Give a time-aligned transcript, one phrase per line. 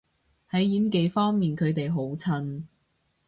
[0.49, 2.63] 喺演技方面佢哋好襯